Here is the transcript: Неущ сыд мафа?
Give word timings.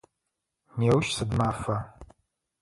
Неущ 0.79 1.07
сыд 1.15 1.29
мафа? 1.39 1.77